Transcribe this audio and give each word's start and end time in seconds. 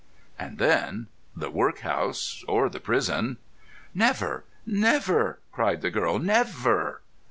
"And 0.39 0.57
then—the 0.57 1.51
workhouse 1.51 2.43
or 2.47 2.69
the 2.69 2.79
prison." 2.79 3.37
"Never, 3.93 4.45
never!" 4.65 5.37
cried 5.51 5.81
the 5.81 5.91
girl. 5.91 6.17
"Never!" 6.17 7.01